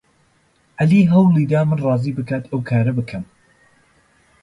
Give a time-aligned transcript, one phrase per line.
[0.79, 3.23] عەلی هەوڵی دا من ڕازی بکات ئەو کارە بکەم.